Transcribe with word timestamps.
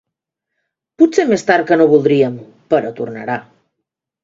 Potser 1.01 1.25
més 1.33 1.43
tard 1.51 1.69
que 1.73 1.79
no 1.83 1.87
voldríem, 1.93 2.41
però 2.75 2.95
tornarà. 3.03 3.39